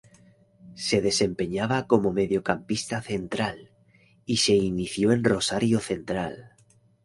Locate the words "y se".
4.25-4.53